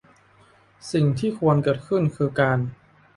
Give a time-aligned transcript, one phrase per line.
[0.91, 2.59] สิ่งที่ควรเกิดขึ้นคือการ